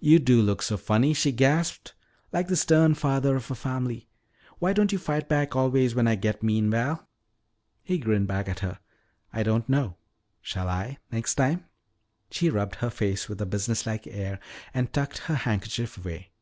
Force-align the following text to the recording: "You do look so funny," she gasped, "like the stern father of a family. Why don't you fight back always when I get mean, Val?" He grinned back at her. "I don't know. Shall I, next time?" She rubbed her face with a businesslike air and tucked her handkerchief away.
"You 0.00 0.18
do 0.18 0.42
look 0.42 0.62
so 0.62 0.76
funny," 0.76 1.14
she 1.14 1.30
gasped, 1.30 1.94
"like 2.32 2.48
the 2.48 2.56
stern 2.56 2.94
father 2.94 3.36
of 3.36 3.52
a 3.52 3.54
family. 3.54 4.08
Why 4.58 4.72
don't 4.72 4.90
you 4.90 4.98
fight 4.98 5.28
back 5.28 5.54
always 5.54 5.94
when 5.94 6.08
I 6.08 6.16
get 6.16 6.42
mean, 6.42 6.70
Val?" 6.72 7.06
He 7.84 7.98
grinned 7.98 8.26
back 8.26 8.48
at 8.48 8.58
her. 8.66 8.80
"I 9.32 9.44
don't 9.44 9.68
know. 9.68 9.94
Shall 10.42 10.68
I, 10.68 10.98
next 11.12 11.36
time?" 11.36 11.66
She 12.32 12.50
rubbed 12.50 12.80
her 12.82 12.90
face 12.90 13.28
with 13.28 13.40
a 13.40 13.46
businesslike 13.46 14.08
air 14.08 14.40
and 14.74 14.92
tucked 14.92 15.18
her 15.18 15.36
handkerchief 15.36 15.96
away. 15.96 16.32